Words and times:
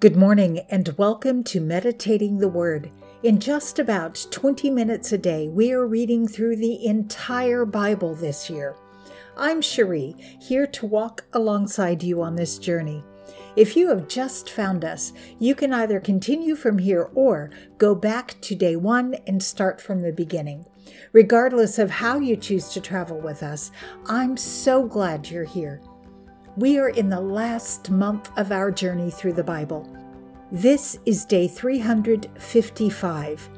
Good 0.00 0.16
morning 0.16 0.60
and 0.70 0.94
welcome 0.96 1.44
to 1.44 1.60
Meditating 1.60 2.38
the 2.38 2.48
Word. 2.48 2.90
In 3.22 3.38
just 3.38 3.78
about 3.78 4.26
20 4.30 4.70
minutes 4.70 5.12
a 5.12 5.18
day, 5.18 5.48
we 5.48 5.72
are 5.72 5.86
reading 5.86 6.26
through 6.26 6.56
the 6.56 6.86
entire 6.86 7.66
Bible 7.66 8.14
this 8.14 8.48
year. 8.48 8.74
I'm 9.36 9.60
Cherie, 9.60 10.16
here 10.40 10.66
to 10.68 10.86
walk 10.86 11.26
alongside 11.34 12.02
you 12.02 12.22
on 12.22 12.34
this 12.34 12.56
journey. 12.56 13.04
If 13.56 13.76
you 13.76 13.90
have 13.90 14.08
just 14.08 14.48
found 14.48 14.86
us, 14.86 15.12
you 15.38 15.54
can 15.54 15.74
either 15.74 16.00
continue 16.00 16.56
from 16.56 16.78
here 16.78 17.10
or 17.14 17.50
go 17.76 17.94
back 17.94 18.40
to 18.40 18.54
day 18.54 18.76
one 18.76 19.16
and 19.26 19.42
start 19.42 19.82
from 19.82 20.00
the 20.00 20.12
beginning. 20.12 20.64
Regardless 21.12 21.78
of 21.78 21.90
how 21.90 22.18
you 22.18 22.36
choose 22.36 22.70
to 22.70 22.80
travel 22.80 23.20
with 23.20 23.42
us, 23.42 23.70
I'm 24.06 24.38
so 24.38 24.86
glad 24.86 25.28
you're 25.28 25.44
here. 25.44 25.82
We 26.60 26.78
are 26.78 26.90
in 26.90 27.08
the 27.08 27.22
last 27.22 27.90
month 27.90 28.30
of 28.36 28.52
our 28.52 28.70
journey 28.70 29.10
through 29.10 29.32
the 29.32 29.42
Bible. 29.42 29.88
This 30.52 30.98
is 31.06 31.24
day 31.24 31.48
355. 31.48 33.48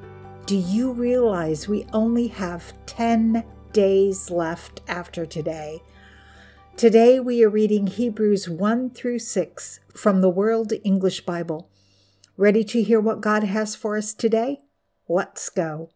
Do 0.46 0.56
you 0.56 0.92
realize 0.92 1.66
we 1.66 1.84
only 1.92 2.28
have 2.28 2.72
10 2.86 3.42
days 3.72 4.30
left 4.30 4.82
after 4.86 5.26
today? 5.26 5.82
Today 6.76 7.18
we 7.18 7.42
are 7.42 7.48
reading 7.48 7.88
Hebrews 7.88 8.48
1 8.48 8.90
through 8.90 9.18
6 9.18 9.80
from 9.92 10.20
the 10.20 10.30
World 10.30 10.72
English 10.84 11.22
Bible. 11.22 11.68
Ready 12.36 12.62
to 12.62 12.84
hear 12.84 13.00
what 13.00 13.20
God 13.20 13.42
has 13.42 13.74
for 13.74 13.96
us 13.96 14.14
today? 14.14 14.60
Let's 15.08 15.48
go. 15.48 15.90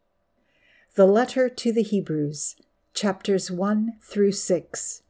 The 0.97 1.07
letter 1.07 1.49
to 1.49 1.73
the 1.73 1.85
Hebrews, 1.85 2.57
chapters 2.95 3.49
1 3.49 3.93
through 4.03 4.33
6. 4.33 5.03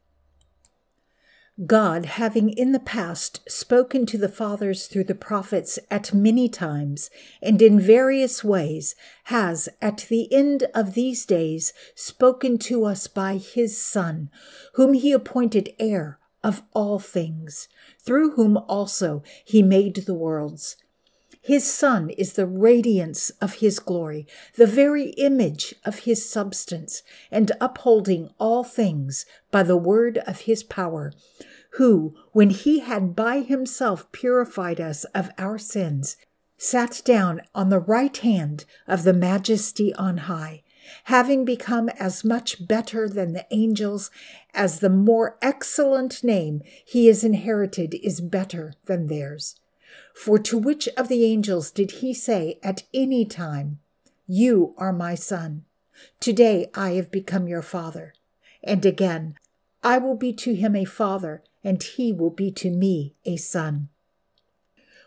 God, 1.64 2.04
having 2.04 2.50
in 2.50 2.72
the 2.72 2.78
past 2.78 3.40
spoken 3.50 4.04
to 4.06 4.18
the 4.18 4.28
fathers 4.28 4.86
through 4.86 5.04
the 5.04 5.14
prophets 5.14 5.78
at 5.90 6.12
many 6.12 6.50
times 6.50 7.08
and 7.40 7.62
in 7.62 7.80
various 7.80 8.44
ways, 8.44 8.94
has 9.24 9.66
at 9.80 10.04
the 10.10 10.30
end 10.30 10.66
of 10.74 10.92
these 10.92 11.24
days 11.24 11.72
spoken 11.94 12.58
to 12.58 12.84
us 12.84 13.06
by 13.06 13.38
his 13.38 13.80
Son, 13.80 14.28
whom 14.74 14.92
he 14.92 15.12
appointed 15.12 15.72
heir 15.78 16.18
of 16.44 16.62
all 16.74 16.98
things, 16.98 17.68
through 18.04 18.32
whom 18.32 18.58
also 18.58 19.22
he 19.42 19.62
made 19.62 19.96
the 20.04 20.14
worlds. 20.14 20.76
His 21.46 21.62
Son 21.62 22.10
is 22.10 22.32
the 22.32 22.44
radiance 22.44 23.30
of 23.40 23.54
his 23.54 23.78
glory, 23.78 24.26
the 24.56 24.66
very 24.66 25.10
image 25.10 25.76
of 25.84 26.00
his 26.00 26.28
substance, 26.28 27.04
and 27.30 27.52
upholding 27.60 28.30
all 28.40 28.64
things 28.64 29.24
by 29.52 29.62
the 29.62 29.76
word 29.76 30.18
of 30.26 30.40
his 30.40 30.64
power 30.64 31.12
who, 31.74 32.16
when 32.32 32.50
he 32.50 32.80
had 32.80 33.14
by 33.14 33.42
himself 33.42 34.10
purified 34.10 34.80
us 34.80 35.04
of 35.14 35.30
our 35.38 35.56
sins, 35.56 36.16
sat 36.58 37.00
down 37.04 37.42
on 37.54 37.68
the 37.68 37.78
right 37.78 38.16
hand 38.16 38.64
of 38.88 39.04
the 39.04 39.12
majesty 39.12 39.94
on 39.94 40.16
high, 40.16 40.64
having 41.04 41.44
become 41.44 41.88
as 41.90 42.24
much 42.24 42.66
better 42.66 43.08
than 43.08 43.34
the 43.34 43.46
angels 43.52 44.10
as 44.52 44.80
the 44.80 44.90
more 44.90 45.38
excellent 45.40 46.24
name 46.24 46.60
he 46.84 47.06
has 47.06 47.22
inherited 47.22 47.94
is 48.02 48.20
better 48.20 48.74
than 48.86 49.06
theirs. 49.06 49.60
For 50.16 50.38
to 50.38 50.56
which 50.56 50.88
of 50.96 51.08
the 51.08 51.26
angels 51.26 51.70
did 51.70 51.90
he 52.02 52.14
say 52.14 52.58
at 52.62 52.84
any 52.94 53.26
time, 53.26 53.80
You 54.26 54.74
are 54.78 54.92
my 54.92 55.14
son? 55.14 55.66
Today 56.20 56.70
I 56.74 56.92
have 56.92 57.10
become 57.10 57.46
your 57.46 57.60
father. 57.60 58.14
And 58.64 58.84
again, 58.86 59.36
I 59.84 59.98
will 59.98 60.16
be 60.16 60.32
to 60.32 60.54
him 60.54 60.74
a 60.74 60.86
father, 60.86 61.44
and 61.62 61.82
he 61.82 62.14
will 62.14 62.30
be 62.30 62.50
to 62.52 62.70
me 62.70 63.14
a 63.26 63.36
son. 63.36 63.90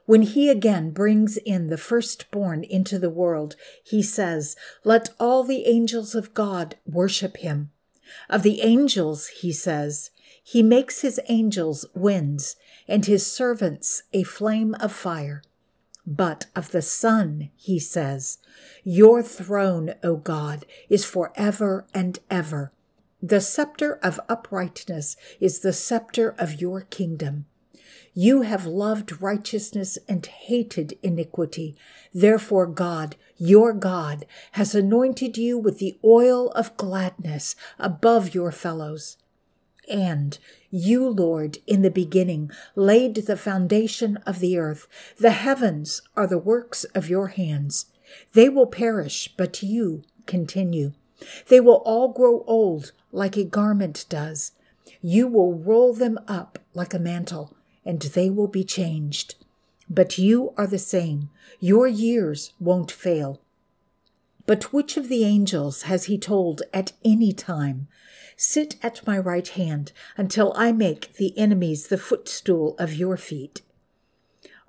When 0.06 0.22
he 0.22 0.48
again 0.48 0.92
brings 0.92 1.38
in 1.38 1.68
the 1.68 1.78
firstborn 1.78 2.64
into 2.64 3.00
the 3.00 3.10
world, 3.10 3.56
he 3.84 4.04
says, 4.04 4.56
Let 4.84 5.10
all 5.20 5.44
the 5.44 5.66
angels 5.66 6.14
of 6.14 6.36
God 6.36 6.76
worship 6.86 7.38
him. 7.38 7.72
Of 8.30 8.44
the 8.44 8.62
angels, 8.62 9.28
he 9.28 9.52
says, 9.52 10.12
He 10.44 10.62
makes 10.62 11.02
his 11.02 11.20
angels 11.28 11.86
winds, 11.96 12.56
and 12.90 13.06
his 13.06 13.26
servants 13.26 14.04
a 14.12 14.24
flame 14.24 14.76
of 14.82 14.92
fire. 14.92 15.42
But 16.06 16.48
of 16.56 16.72
the 16.72 16.82
Son, 16.82 17.52
he 17.56 17.78
says, 17.80 18.40
Your 18.84 19.22
throne, 19.22 19.94
O 20.04 20.16
God, 20.16 20.66
is 20.90 21.06
forever 21.06 21.86
and 21.94 22.18
ever. 22.32 22.74
The 23.22 23.42
scepter 23.42 24.00
of 24.02 24.20
uprightness 24.28 25.16
is 25.40 25.60
the 25.60 25.74
scepter 25.74 26.34
of 26.40 26.60
your 26.60 26.82
kingdom. 26.82 27.46
You 28.14 28.42
have 28.42 28.66
loved 28.66 29.22
righteousness 29.22 29.98
and 30.08 30.26
hated 30.26 30.98
iniquity. 31.04 31.76
Therefore, 32.14 32.66
God, 32.66 33.16
your 33.38 33.72
God, 33.72 34.26
has 34.54 34.74
anointed 34.74 35.38
you 35.38 35.58
with 35.58 35.80
the 35.80 36.00
oil 36.04 36.50
of 36.52 36.76
gladness 36.76 37.56
above 37.78 38.34
your 38.34 38.52
fellows. 38.52 39.18
And 39.90 40.38
you, 40.70 41.10
Lord, 41.10 41.58
in 41.66 41.82
the 41.82 41.90
beginning 41.90 42.52
laid 42.76 43.16
the 43.16 43.36
foundation 43.36 44.18
of 44.18 44.40
the 44.40 44.58
earth. 44.58 44.88
The 45.18 45.32
heavens 45.32 46.02
are 46.16 46.28
the 46.28 46.38
works 46.38 46.84
of 46.96 47.10
your 47.10 47.28
hands. 47.28 47.88
They 48.34 48.50
will 48.50 48.68
perish, 48.68 49.34
but 49.36 49.64
you 49.64 50.04
continue. 50.28 50.94
They 51.48 51.60
will 51.60 51.82
all 51.86 52.10
grow 52.10 52.44
old 52.46 52.92
like 53.12 53.36
a 53.36 53.44
garment 53.44 54.06
does. 54.10 54.52
You 55.02 55.28
will 55.28 55.54
roll 55.54 55.94
them 55.94 56.20
up 56.28 56.60
like 56.74 56.94
a 56.94 57.00
mantle, 57.00 57.56
and 57.84 58.02
they 58.02 58.30
will 58.30 58.48
be 58.48 58.64
changed. 58.64 59.36
But 59.90 60.18
you 60.18 60.54
are 60.56 60.68
the 60.68 60.80
same. 60.80 61.30
Your 61.60 61.88
years 61.88 62.54
won't 62.60 62.92
fail. 62.92 63.42
But 64.50 64.74
which 64.74 64.98
of 64.98 65.10
the 65.10 65.26
angels 65.26 65.84
has 65.84 66.06
he 66.06 66.18
told 66.18 66.64
at 66.74 66.94
any 67.06 67.34
time, 67.34 67.88
Sit 68.36 68.78
at 68.82 69.06
my 69.06 69.16
right 69.16 69.48
hand 69.48 69.92
until 70.18 70.54
I 70.56 70.72
make 70.72 71.14
the 71.18 71.38
enemies 71.38 71.86
the 71.86 72.00
footstool 72.00 72.76
of 72.80 72.96
your 72.96 73.16
feet? 73.16 73.62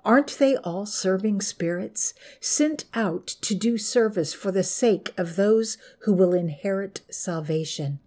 Aren't 0.05 0.37
they 0.37 0.55
all 0.57 0.85
serving 0.85 1.41
spirits, 1.41 2.13
sent 2.39 2.85
out 2.93 3.25
to 3.25 3.55
do 3.55 3.79
service 3.79 4.35
for 4.35 4.51
the 4.51 4.61
sake 4.61 5.15
of 5.17 5.35
those 5.35 5.79
who 6.01 6.13
will 6.13 6.35
inherit 6.35 7.01
salvation? 7.09 7.99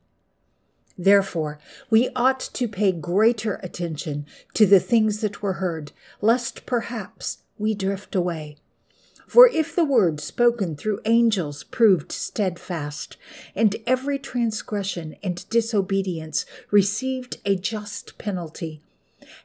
Therefore, 0.96 1.58
we 1.90 2.08
ought 2.14 2.38
to 2.52 2.68
pay 2.68 2.92
greater 2.92 3.56
attention 3.64 4.26
to 4.52 4.64
the 4.64 4.78
things 4.78 5.22
that 5.22 5.42
were 5.42 5.54
heard, 5.54 5.90
lest 6.20 6.66
perhaps 6.66 7.38
we 7.58 7.74
drift 7.74 8.14
away. 8.14 8.58
For 9.26 9.48
if 9.48 9.74
the 9.74 9.84
word 9.84 10.20
spoken 10.20 10.76
through 10.76 11.00
angels 11.04 11.64
proved 11.64 12.12
steadfast, 12.12 13.16
and 13.54 13.76
every 13.86 14.18
transgression 14.18 15.16
and 15.22 15.48
disobedience 15.48 16.44
received 16.70 17.38
a 17.44 17.56
just 17.56 18.18
penalty, 18.18 18.80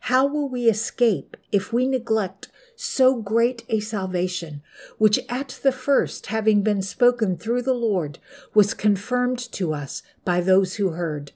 how 0.01 0.27
will 0.27 0.49
we 0.49 0.67
escape 0.67 1.37
if 1.51 1.71
we 1.71 1.87
neglect 1.87 2.49
so 2.75 3.15
great 3.15 3.63
a 3.69 3.79
salvation, 3.79 4.61
which 4.97 5.19
at 5.27 5.59
the 5.63 5.71
first, 5.71 6.27
having 6.27 6.61
been 6.61 6.81
spoken 6.81 7.37
through 7.37 7.61
the 7.61 7.73
Lord, 7.73 8.19
was 8.53 8.73
confirmed 8.73 9.39
to 9.53 9.73
us 9.73 10.03
by 10.23 10.41
those 10.41 10.75
who 10.75 10.89
heard? 10.89 11.31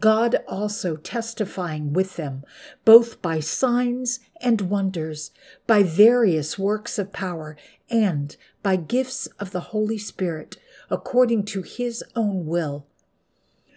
God 0.00 0.42
also 0.48 0.96
testifying 0.96 1.92
with 1.92 2.16
them, 2.16 2.44
both 2.84 3.22
by 3.22 3.38
signs 3.38 4.18
and 4.40 4.62
wonders, 4.62 5.30
by 5.66 5.84
various 5.84 6.58
works 6.58 6.98
of 6.98 7.12
power, 7.12 7.56
and 7.88 8.36
by 8.64 8.74
gifts 8.74 9.28
of 9.38 9.52
the 9.52 9.70
Holy 9.70 9.98
Spirit, 9.98 10.56
according 10.90 11.44
to 11.44 11.62
his 11.62 12.02
own 12.16 12.46
will. 12.46 12.86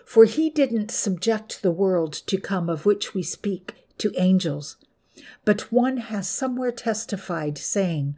For 0.04 0.26
he 0.26 0.50
didn't 0.50 0.90
subject 0.90 1.62
the 1.62 1.72
world 1.72 2.14
to 2.14 2.40
come 2.40 2.70
of 2.70 2.88
which 2.88 3.14
we 3.14 3.22
speak 3.22 3.76
to 4.00 4.12
angels. 4.18 4.78
But 5.46 5.72
one 5.72 5.98
has 5.98 6.28
somewhere 6.28 6.72
testified, 6.72 7.60
saying, 7.60 8.16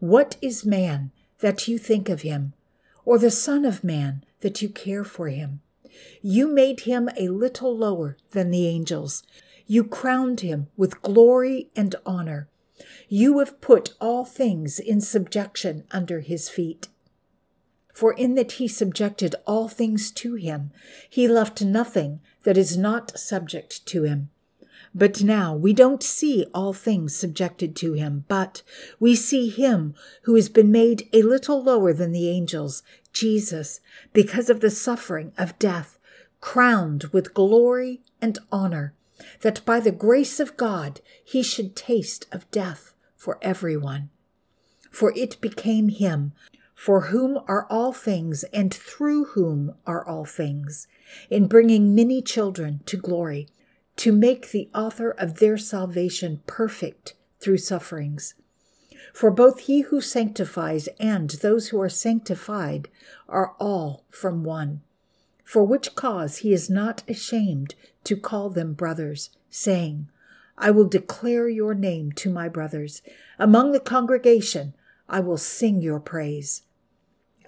What 0.00 0.36
is 0.42 0.66
man 0.66 1.12
that 1.38 1.68
you 1.68 1.78
think 1.78 2.08
of 2.08 2.22
him, 2.22 2.54
or 3.04 3.16
the 3.18 3.30
Son 3.30 3.64
of 3.64 3.84
Man 3.84 4.24
that 4.40 4.60
you 4.60 4.68
care 4.68 5.04
for 5.04 5.28
him? 5.28 5.60
You 6.20 6.48
made 6.48 6.80
him 6.80 7.08
a 7.16 7.28
little 7.28 7.76
lower 7.76 8.16
than 8.30 8.50
the 8.50 8.66
angels. 8.66 9.22
You 9.66 9.84
crowned 9.84 10.40
him 10.40 10.68
with 10.76 11.02
glory 11.02 11.70
and 11.76 11.94
honor. 12.04 12.48
You 13.08 13.38
have 13.38 13.60
put 13.60 13.94
all 14.00 14.24
things 14.24 14.78
in 14.78 15.00
subjection 15.00 15.84
under 15.90 16.20
his 16.20 16.48
feet. 16.48 16.88
For 17.92 18.12
in 18.12 18.34
that 18.36 18.52
he 18.52 18.68
subjected 18.68 19.34
all 19.46 19.68
things 19.68 20.10
to 20.12 20.34
him, 20.34 20.70
he 21.08 21.28
left 21.28 21.62
nothing 21.62 22.20
that 22.42 22.56
is 22.56 22.76
not 22.76 23.18
subject 23.18 23.84
to 23.86 24.04
him. 24.04 24.30
But 24.94 25.22
now 25.22 25.54
we 25.54 25.72
don't 25.72 26.02
see 26.02 26.46
all 26.52 26.72
things 26.72 27.14
subjected 27.14 27.74
to 27.76 27.94
him, 27.94 28.24
but 28.28 28.62
we 29.00 29.14
see 29.14 29.48
him 29.48 29.94
who 30.22 30.34
has 30.34 30.48
been 30.48 30.70
made 30.70 31.08
a 31.12 31.22
little 31.22 31.62
lower 31.62 31.92
than 31.92 32.12
the 32.12 32.28
angels, 32.28 32.82
Jesus, 33.12 33.80
because 34.12 34.50
of 34.50 34.60
the 34.60 34.70
suffering 34.70 35.32
of 35.36 35.58
death, 35.58 35.98
crowned 36.40 37.04
with 37.12 37.34
glory 37.34 38.00
and 38.20 38.38
honor, 38.50 38.94
that 39.42 39.64
by 39.64 39.80
the 39.80 39.92
grace 39.92 40.40
of 40.40 40.56
God 40.56 41.00
he 41.24 41.42
should 41.42 41.76
taste 41.76 42.26
of 42.32 42.50
death 42.50 42.94
for 43.16 43.38
everyone. 43.42 44.10
For 44.90 45.12
it 45.16 45.40
became 45.40 45.88
him, 45.88 46.32
for 46.74 47.02
whom 47.02 47.38
are 47.46 47.66
all 47.70 47.92
things 47.92 48.42
and 48.52 48.74
through 48.74 49.26
whom 49.26 49.74
are 49.86 50.04
all 50.04 50.24
things, 50.24 50.88
in 51.30 51.46
bringing 51.46 51.94
many 51.94 52.20
children 52.20 52.80
to 52.86 52.96
glory, 52.96 53.48
to 53.96 54.10
make 54.10 54.50
the 54.50 54.68
author 54.74 55.10
of 55.12 55.38
their 55.38 55.56
salvation 55.56 56.42
perfect 56.46 57.14
through 57.38 57.58
sufferings. 57.58 58.34
For 59.12 59.30
both 59.30 59.60
he 59.60 59.82
who 59.82 60.00
sanctifies 60.00 60.88
and 60.98 61.30
those 61.30 61.68
who 61.68 61.80
are 61.80 61.88
sanctified 61.88 62.88
are 63.28 63.54
all 63.60 64.04
from 64.10 64.42
one. 64.42 64.80
For 65.44 65.64
which 65.64 65.94
cause 65.94 66.38
he 66.38 66.52
is 66.52 66.70
not 66.70 67.02
ashamed 67.06 67.74
to 68.04 68.16
call 68.16 68.48
them 68.48 68.72
brothers, 68.72 69.30
saying, 69.50 70.08
I 70.56 70.70
will 70.70 70.86
declare 70.86 71.48
your 71.48 71.74
name 71.74 72.12
to 72.12 72.30
my 72.30 72.48
brothers. 72.48 73.02
Among 73.38 73.72
the 73.72 73.80
congregation 73.80 74.74
I 75.08 75.20
will 75.20 75.36
sing 75.36 75.82
your 75.82 76.00
praise. 76.00 76.62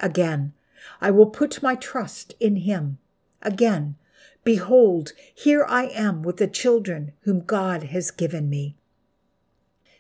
Again, 0.01 0.53
I 1.01 1.11
will 1.11 1.27
put 1.27 1.63
my 1.63 1.77
trust 1.77 2.35
in 2.41 2.57
him. 2.57 2.99
Again, 3.41 3.97
behold, 4.43 5.13
here 5.35 5.65
I 5.67 5.87
am 5.87 6.23
with 6.23 6.37
the 6.37 6.47
children 6.47 7.13
whom 7.21 7.41
God 7.41 7.85
has 7.85 8.11
given 8.11 8.51
me. 8.51 8.77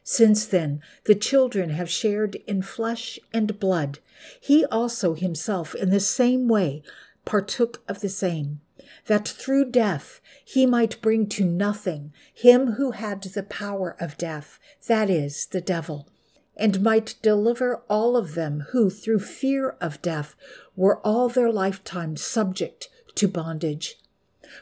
Since 0.06 0.44
then, 0.44 0.82
the 1.04 1.14
children 1.14 1.70
have 1.70 1.88
shared 1.88 2.36
in 2.46 2.60
flesh 2.60 3.18
and 3.32 3.58
blood. 3.58 4.00
He 4.38 4.66
also 4.66 5.14
himself, 5.14 5.74
in 5.74 5.88
the 5.88 5.98
same 5.98 6.46
way, 6.46 6.82
partook 7.24 7.82
of 7.88 8.00
the 8.00 8.10
same, 8.10 8.60
that 9.06 9.26
through 9.26 9.70
death 9.70 10.20
he 10.44 10.66
might 10.66 11.00
bring 11.00 11.26
to 11.28 11.44
nothing 11.46 12.12
him 12.34 12.72
who 12.72 12.90
had 12.90 13.22
the 13.22 13.42
power 13.42 13.96
of 13.98 14.18
death, 14.18 14.58
that 14.88 15.08
is, 15.08 15.46
the 15.46 15.62
devil, 15.62 16.06
and 16.54 16.82
might 16.82 17.14
deliver 17.22 17.82
all 17.88 18.14
of 18.14 18.34
them 18.34 18.66
who, 18.72 18.90
through 18.90 19.20
fear 19.20 19.70
of 19.80 20.02
death, 20.02 20.36
were 20.76 20.98
all 20.98 21.30
their 21.30 21.50
lifetime 21.50 22.14
subject 22.18 22.90
to 23.14 23.26
bondage. 23.26 23.96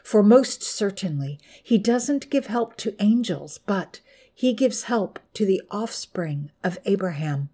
For 0.05 0.23
most 0.23 0.63
certainly, 0.63 1.37
he 1.61 1.77
doesn't 1.77 2.29
give 2.29 2.47
help 2.47 2.77
to 2.77 2.95
angels, 3.03 3.57
but 3.57 3.99
he 4.33 4.53
gives 4.53 4.83
help 4.83 5.19
to 5.33 5.45
the 5.45 5.61
offspring 5.69 6.51
of 6.63 6.79
Abraham. 6.85 7.49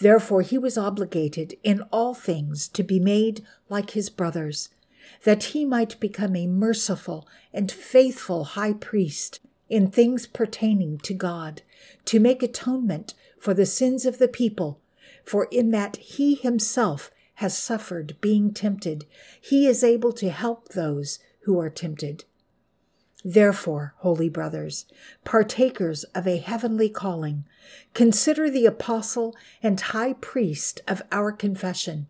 Therefore, 0.00 0.42
he 0.42 0.58
was 0.58 0.78
obligated 0.78 1.56
in 1.64 1.82
all 1.90 2.14
things 2.14 2.68
to 2.68 2.82
be 2.82 3.00
made 3.00 3.44
like 3.68 3.90
his 3.90 4.10
brothers, 4.10 4.68
that 5.24 5.44
he 5.44 5.64
might 5.64 5.98
become 5.98 6.36
a 6.36 6.46
merciful 6.46 7.26
and 7.52 7.72
faithful 7.72 8.44
high 8.44 8.74
priest 8.74 9.40
in 9.68 9.90
things 9.90 10.26
pertaining 10.26 10.98
to 10.98 11.14
God, 11.14 11.62
to 12.04 12.20
make 12.20 12.42
atonement 12.42 13.14
for 13.38 13.54
the 13.54 13.66
sins 13.66 14.06
of 14.06 14.18
the 14.18 14.28
people. 14.28 14.80
For 15.24 15.46
in 15.50 15.70
that 15.72 15.96
he 15.96 16.34
himself 16.34 17.10
has 17.34 17.56
suffered 17.56 18.16
being 18.20 18.52
tempted, 18.52 19.04
he 19.40 19.66
is 19.66 19.84
able 19.84 20.12
to 20.12 20.30
help 20.30 20.68
those 20.68 21.18
who 21.40 21.58
are 21.58 21.70
tempted. 21.70 22.24
Therefore, 23.24 23.94
holy 23.98 24.28
brothers, 24.28 24.86
partakers 25.24 26.04
of 26.14 26.26
a 26.26 26.36
heavenly 26.36 26.88
calling, 26.88 27.44
consider 27.92 28.48
the 28.48 28.64
apostle 28.64 29.34
and 29.60 29.80
high 29.80 30.12
priest 30.14 30.80
of 30.86 31.02
our 31.10 31.32
confession, 31.32 32.06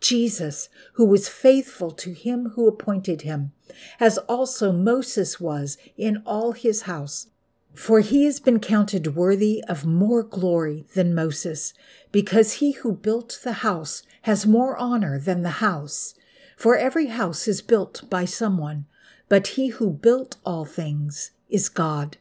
Jesus, 0.00 0.68
who 0.92 1.04
was 1.06 1.28
faithful 1.28 1.90
to 1.92 2.12
him 2.12 2.50
who 2.50 2.68
appointed 2.68 3.22
him, 3.22 3.52
as 3.98 4.16
also 4.18 4.70
Moses 4.70 5.40
was 5.40 5.76
in 5.96 6.22
all 6.24 6.52
his 6.52 6.82
house. 6.82 7.26
For 7.74 7.98
he 7.98 8.24
has 8.24 8.38
been 8.38 8.60
counted 8.60 9.16
worthy 9.16 9.64
of 9.66 9.84
more 9.84 10.22
glory 10.22 10.86
than 10.94 11.16
Moses, 11.16 11.74
because 12.12 12.54
he 12.54 12.72
who 12.72 12.92
built 12.92 13.40
the 13.42 13.54
house 13.54 14.04
has 14.22 14.46
more 14.46 14.76
honor 14.76 15.18
than 15.18 15.42
the 15.42 15.58
house. 15.58 16.14
For 16.56 16.76
every 16.76 17.06
house 17.06 17.48
is 17.48 17.60
built 17.60 18.08
by 18.08 18.24
someone 18.26 18.86
but 19.28 19.48
he 19.48 19.68
who 19.68 19.90
built 19.90 20.36
all 20.44 20.64
things 20.64 21.30
is 21.48 21.68
God. 21.68 22.16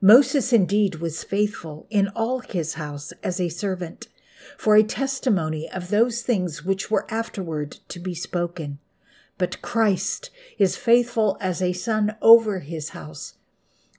Moses 0.00 0.52
indeed 0.52 0.96
was 0.96 1.24
faithful 1.24 1.86
in 1.90 2.08
all 2.08 2.40
his 2.40 2.74
house 2.74 3.12
as 3.22 3.40
a 3.40 3.50
servant, 3.50 4.08
for 4.56 4.74
a 4.74 4.82
testimony 4.82 5.68
of 5.70 5.90
those 5.90 6.22
things 6.22 6.64
which 6.64 6.90
were 6.90 7.06
afterward 7.10 7.72
to 7.88 7.98
be 7.98 8.14
spoken. 8.14 8.78
But 9.36 9.60
Christ 9.62 10.30
is 10.58 10.76
faithful 10.76 11.36
as 11.40 11.60
a 11.60 11.74
son 11.74 12.16
over 12.22 12.60
his 12.60 12.90
house. 12.90 13.34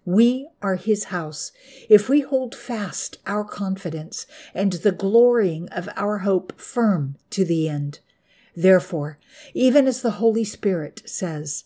We 0.04 0.48
are 0.64 0.76
his 0.76 1.06
house 1.06 1.52
if 1.88 2.10
we 2.10 2.22
hold 2.22 2.56
fast 2.56 3.18
our 3.28 3.44
confidence 3.44 4.26
and 4.56 4.74
the 4.74 4.92
glorying 4.92 5.70
of 5.70 5.88
our 5.96 6.20
hope 6.20 6.60
firm 6.60 7.18
to 7.30 7.46
the 7.46 7.70
end. 7.70 8.00
Therefore, 8.56 9.20
even 9.54 9.86
as 9.88 10.02
the 10.02 10.12
Holy 10.12 10.44
Spirit 10.44 11.04
says, 11.06 11.66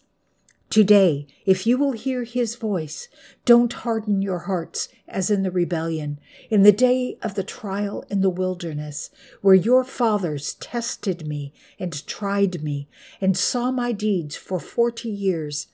Today, 0.76 1.26
if 1.46 1.66
you 1.66 1.78
will 1.78 1.94
hear 1.94 2.26
his 2.26 2.58
voice, 2.58 3.08
don't 3.46 3.72
harden 3.72 4.22
your 4.22 4.40
hearts 4.40 4.90
as 5.08 5.32
in 5.32 5.44
the 5.44 5.50
rebellion, 5.50 6.20
in 6.50 6.64
the 6.64 6.74
day 6.74 7.18
of 7.22 7.36
the 7.36 7.46
trial 7.46 8.04
in 8.10 8.20
the 8.20 8.30
wilderness, 8.30 9.10
where 9.40 9.56
your 9.56 9.86
fathers 9.86 10.56
tested 10.56 11.26
me 11.26 11.54
and 11.80 12.06
tried 12.06 12.62
me 12.62 12.90
and 13.22 13.38
saw 13.38 13.72
my 13.72 13.94
deeds 13.94 14.36
for 14.36 14.60
forty 14.60 15.08
years. 15.08 15.68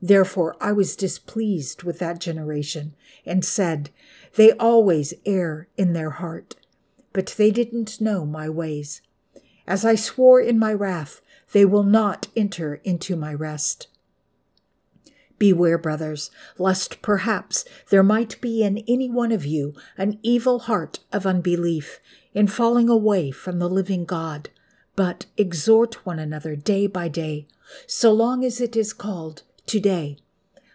Therefore 0.00 0.56
I 0.60 0.72
was 0.72 0.96
displeased 0.96 1.84
with 1.84 2.00
that 2.00 2.18
generation 2.18 2.96
and 3.24 3.44
said, 3.44 3.90
They 4.34 4.50
always 4.54 5.14
err 5.24 5.68
in 5.76 5.92
their 5.92 6.10
heart, 6.10 6.56
but 7.12 7.36
they 7.38 7.52
didn't 7.52 8.00
know 8.00 8.26
my 8.26 8.48
ways. 8.48 9.02
As 9.68 9.84
I 9.84 9.94
swore 9.94 10.40
in 10.40 10.58
my 10.58 10.72
wrath, 10.72 11.20
they 11.52 11.64
will 11.64 11.84
not 11.84 12.26
enter 12.34 12.80
into 12.82 13.14
my 13.14 13.32
rest. 13.32 13.86
Beware, 15.42 15.76
brothers, 15.76 16.30
lest 16.56 17.02
perhaps 17.02 17.64
there 17.90 18.04
might 18.04 18.40
be 18.40 18.62
in 18.62 18.78
any 18.86 19.10
one 19.10 19.32
of 19.32 19.44
you 19.44 19.74
an 19.98 20.20
evil 20.22 20.60
heart 20.60 21.00
of 21.12 21.26
unbelief 21.26 21.98
in 22.32 22.46
falling 22.46 22.88
away 22.88 23.32
from 23.32 23.58
the 23.58 23.68
living 23.68 24.04
God. 24.04 24.50
But 24.94 25.26
exhort 25.36 26.06
one 26.06 26.20
another 26.20 26.54
day 26.54 26.86
by 26.86 27.08
day, 27.08 27.48
so 27.88 28.12
long 28.12 28.44
as 28.44 28.60
it 28.60 28.76
is 28.76 28.92
called 28.92 29.42
today, 29.66 30.16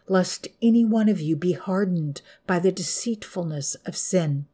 lest 0.10 0.50
any 0.62 0.84
one 0.84 1.08
of 1.08 1.22
you 1.22 1.38
be 1.38 1.54
hardened 1.54 2.22
by 2.46 2.60
the 2.60 2.74
deceitfulness 2.74 3.76
of 3.86 3.96
sin. 3.96 4.48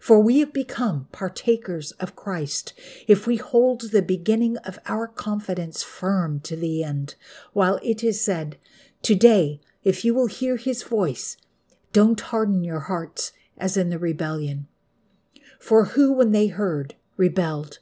For 0.00 0.20
we 0.20 0.40
have 0.40 0.52
become 0.52 1.08
partakers 1.12 1.92
of 1.92 2.14
Christ 2.14 2.74
if 3.08 3.26
we 3.26 3.36
hold 3.36 3.90
the 3.90 4.02
beginning 4.02 4.58
of 4.58 4.78
our 4.84 5.06
confidence 5.06 5.82
firm 5.82 6.40
to 6.40 6.56
the 6.56 6.84
end, 6.84 7.14
while 7.54 7.80
it 7.82 8.04
is 8.04 8.22
said, 8.22 8.58
Today, 9.06 9.60
if 9.84 10.04
you 10.04 10.14
will 10.14 10.26
hear 10.26 10.56
his 10.56 10.82
voice, 10.82 11.36
don't 11.92 12.20
harden 12.20 12.64
your 12.64 12.80
hearts 12.80 13.30
as 13.56 13.76
in 13.76 13.88
the 13.90 14.00
rebellion. 14.00 14.66
For 15.60 15.84
who, 15.84 16.12
when 16.12 16.32
they 16.32 16.48
heard, 16.48 16.96
rebelled? 17.16 17.78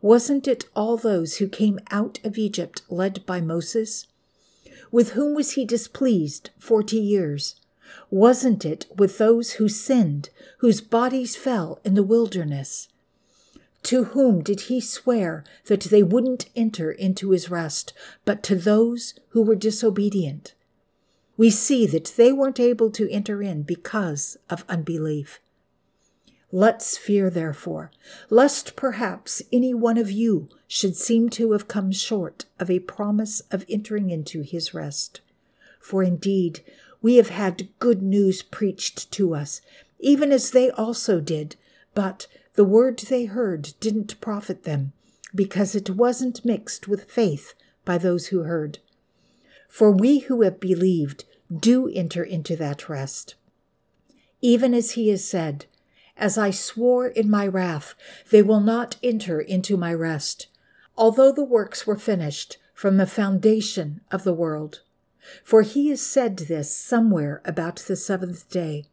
Wasn't 0.00 0.48
it 0.48 0.64
all 0.74 0.96
those 0.96 1.36
who 1.36 1.48
came 1.50 1.80
out 1.90 2.18
of 2.24 2.38
Egypt 2.38 2.80
led 2.88 3.26
by 3.26 3.42
Moses? 3.42 4.06
With 4.90 5.10
whom 5.10 5.34
was 5.34 5.50
he 5.50 5.66
displeased 5.66 6.48
forty 6.58 6.96
years? 6.98 7.56
Wasn't 8.08 8.64
it 8.64 8.86
with 8.96 9.18
those 9.18 9.52
who 9.60 9.68
sinned, 9.68 10.30
whose 10.60 10.80
bodies 10.80 11.36
fell 11.36 11.78
in 11.84 11.92
the 11.92 12.02
wilderness? 12.02 12.88
To 13.84 14.04
whom 14.04 14.42
did 14.42 14.62
he 14.62 14.80
swear 14.80 15.44
that 15.66 15.82
they 15.82 16.02
wouldn't 16.02 16.48
enter 16.56 16.90
into 16.90 17.30
his 17.30 17.50
rest, 17.50 17.92
but 18.24 18.42
to 18.44 18.56
those 18.56 19.14
who 19.28 19.42
were 19.42 19.54
disobedient? 19.54 20.54
We 21.36 21.50
see 21.50 21.86
that 21.88 22.14
they 22.16 22.32
weren't 22.32 22.60
able 22.60 22.90
to 22.92 23.10
enter 23.10 23.42
in 23.42 23.62
because 23.62 24.38
of 24.48 24.64
unbelief. 24.70 25.38
Let's 26.50 26.96
fear, 26.96 27.28
therefore, 27.28 27.90
lest 28.30 28.74
perhaps 28.74 29.42
any 29.52 29.74
one 29.74 29.98
of 29.98 30.10
you 30.10 30.48
should 30.66 30.96
seem 30.96 31.28
to 31.30 31.52
have 31.52 31.68
come 31.68 31.92
short 31.92 32.46
of 32.58 32.70
a 32.70 32.78
promise 32.78 33.40
of 33.50 33.66
entering 33.68 34.08
into 34.08 34.42
his 34.42 34.72
rest. 34.72 35.20
For 35.78 36.02
indeed, 36.02 36.60
we 37.02 37.16
have 37.16 37.28
had 37.28 37.68
good 37.80 38.00
news 38.00 38.42
preached 38.42 39.10
to 39.12 39.34
us, 39.34 39.60
even 39.98 40.32
as 40.32 40.52
they 40.52 40.70
also 40.70 41.20
did, 41.20 41.56
but 41.92 42.28
the 42.54 42.64
word 42.64 42.98
they 42.98 43.24
heard 43.24 43.74
didn't 43.80 44.20
profit 44.20 44.62
them, 44.62 44.92
because 45.34 45.74
it 45.74 45.90
wasn't 45.90 46.44
mixed 46.44 46.86
with 46.86 47.10
faith 47.10 47.54
by 47.84 47.98
those 47.98 48.28
who 48.28 48.42
heard. 48.42 48.78
For 49.68 49.90
we 49.90 50.20
who 50.20 50.42
have 50.42 50.60
believed 50.60 51.24
do 51.54 51.88
enter 51.88 52.22
into 52.22 52.56
that 52.56 52.88
rest. 52.88 53.34
Even 54.40 54.72
as 54.72 54.92
he 54.92 55.08
has 55.08 55.24
said, 55.24 55.66
As 56.16 56.38
I 56.38 56.50
swore 56.50 57.08
in 57.08 57.28
my 57.28 57.46
wrath, 57.46 57.94
they 58.30 58.42
will 58.42 58.60
not 58.60 58.96
enter 59.02 59.40
into 59.40 59.76
my 59.76 59.92
rest, 59.92 60.46
although 60.96 61.32
the 61.32 61.44
works 61.44 61.86
were 61.86 61.96
finished 61.96 62.58
from 62.72 62.96
the 62.96 63.06
foundation 63.06 64.00
of 64.10 64.22
the 64.22 64.34
world. 64.34 64.82
For 65.42 65.62
he 65.62 65.88
has 65.88 66.04
said 66.04 66.36
this 66.36 66.74
somewhere 66.74 67.40
about 67.44 67.76
the 67.76 67.96
seventh 67.96 68.48
day 68.50 68.84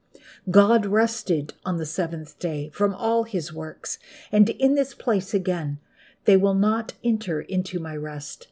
God 0.51 0.85
rested 0.85 1.53
on 1.65 1.77
the 1.77 1.85
seventh 1.85 2.37
day 2.37 2.69
from 2.73 2.93
all 2.93 3.23
his 3.23 3.53
works, 3.53 3.97
and 4.31 4.49
in 4.49 4.75
this 4.75 4.93
place 4.93 5.33
again 5.33 5.79
they 6.25 6.37
will 6.37 6.53
not 6.53 6.93
enter 7.03 7.41
into 7.41 7.79
my 7.79 7.95
rest. 7.95 8.47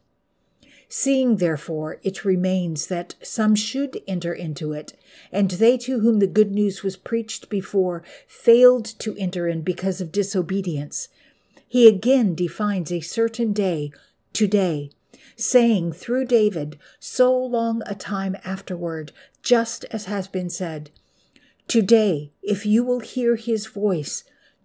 Seeing, 0.87 1.37
therefore, 1.37 1.99
it 2.01 2.25
remains 2.25 2.87
that 2.87 3.13
some 3.21 3.53
should 3.53 4.01
enter 4.07 4.33
into 4.33 4.73
it, 4.73 4.93
and 5.31 5.51
they 5.51 5.77
to 5.77 5.99
whom 5.99 6.17
the 6.17 6.25
good 6.25 6.51
news 6.51 6.81
was 6.81 6.97
preached 6.97 7.47
before 7.47 8.03
failed 8.27 8.85
to 8.85 9.15
enter 9.17 9.47
in 9.47 9.61
because 9.61 10.01
of 10.01 10.11
disobedience, 10.11 11.09
he 11.67 11.87
again 11.87 12.33
defines 12.33 12.91
a 12.91 13.01
certain 13.01 13.53
day, 13.53 13.91
today, 14.33 14.89
saying 15.35 15.93
through 15.93 16.25
David 16.25 16.79
so 16.99 17.37
long 17.37 17.83
a 17.85 17.93
time 17.93 18.35
afterward, 18.43 19.11
just 19.43 19.85
as 19.91 20.05
has 20.05 20.27
been 20.27 20.49
said, 20.49 20.89
Today, 21.69 22.31
if 22.41 22.65
you 22.65 22.83
will 22.83 22.99
hear 22.99 23.35
his 23.35 23.67
voice, 23.67 24.23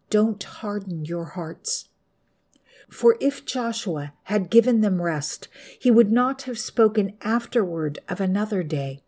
don't 0.09 0.43
harden 0.43 1.05
your 1.05 1.27
hearts. 1.27 1.91
For 2.89 3.19
if 3.21 3.45
Joshua 3.45 4.15
had 4.23 4.49
given 4.49 4.81
them 4.81 5.03
rest, 5.03 5.49
he 5.79 5.91
would 5.91 6.11
not 6.11 6.45
have 6.45 6.59
spoken 6.59 7.19
afterward 7.21 7.99
of 8.09 8.23
another 8.23 8.63
day. 8.63 9.01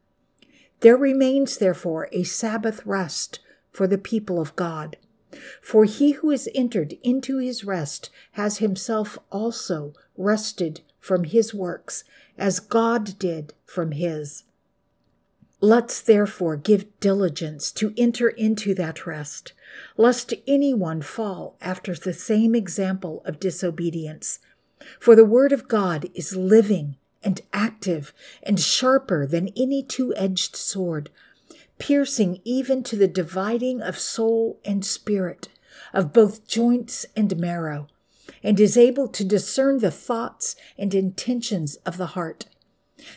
There 0.81 0.99
remains, 0.99 1.57
therefore, 1.57 2.11
a 2.13 2.25
Sabbath 2.25 2.85
rest 2.85 3.39
for 3.73 3.87
the 3.87 3.97
people 3.97 4.43
of 4.43 4.55
God. 4.57 4.99
For 5.63 5.87
he 5.87 6.13
who 6.13 6.29
has 6.29 6.51
entered 6.55 6.99
into 7.03 7.39
his 7.39 7.65
rest 7.65 8.11
has 8.33 8.59
himself 8.59 9.19
also 9.33 9.95
rested 10.19 10.83
from 11.01 11.25
his 11.25 11.55
works, 11.55 12.05
as 12.37 12.61
God 12.61 13.19
did 13.19 13.55
from 13.65 13.93
his. 13.93 14.45
Let's 15.61 16.03
therefore 16.03 16.57
give 16.57 17.01
diligence 17.01 17.73
to 17.73 17.95
enter 17.97 18.29
into 18.29 18.75
that 18.75 19.07
rest, 19.07 19.55
lest 19.97 20.35
anyone 20.47 21.01
fall 21.01 21.57
after 21.63 21.95
the 21.95 22.13
same 22.13 22.55
example 22.55 23.23
of 23.25 23.41
disobedience. 23.41 24.39
For 25.01 25.17
the 25.17 25.25
word 25.25 25.53
of 25.53 25.67
God 25.67 26.11
is 26.15 26.37
living 26.37 26.97
and 27.23 27.41
active 27.55 28.13
and 28.43 28.61
sharper 28.61 29.27
than 29.27 29.49
any 29.57 29.83
two 29.83 30.15
edged 30.15 30.57
sword, 30.57 31.09
piercing 31.79 32.41
even 32.45 32.83
to 32.83 32.97
the 32.97 33.09
dividing 33.09 33.81
of 33.81 33.99
soul 33.99 34.61
and 34.63 34.85
spirit, 34.85 35.49
of 35.95 36.13
both 36.13 36.47
joints 36.47 37.07
and 37.17 37.35
marrow, 37.39 37.87
and 38.43 38.61
is 38.61 38.77
able 38.77 39.09
to 39.09 39.25
discern 39.25 39.79
the 39.79 39.91
thoughts 39.91 40.55
and 40.77 40.95
intentions 40.95 41.77
of 41.87 41.97
the 41.97 42.07
heart. 42.09 42.45